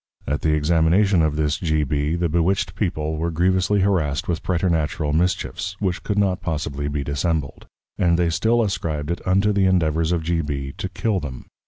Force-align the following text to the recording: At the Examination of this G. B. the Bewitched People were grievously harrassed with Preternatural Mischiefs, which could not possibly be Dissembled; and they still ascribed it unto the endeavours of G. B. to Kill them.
At 0.25 0.41
the 0.41 0.53
Examination 0.55 1.21
of 1.21 1.35
this 1.35 1.59
G. 1.59 1.83
B. 1.83 2.15
the 2.15 2.27
Bewitched 2.27 2.73
People 2.73 3.17
were 3.17 3.29
grievously 3.29 3.81
harrassed 3.81 4.27
with 4.27 4.41
Preternatural 4.41 5.13
Mischiefs, 5.13 5.75
which 5.79 6.01
could 6.01 6.17
not 6.17 6.41
possibly 6.41 6.87
be 6.87 7.03
Dissembled; 7.03 7.67
and 7.99 8.17
they 8.17 8.31
still 8.31 8.63
ascribed 8.63 9.11
it 9.11 9.21
unto 9.27 9.53
the 9.53 9.65
endeavours 9.67 10.11
of 10.11 10.23
G. 10.23 10.41
B. 10.41 10.73
to 10.79 10.89
Kill 10.89 11.19
them. 11.19 11.45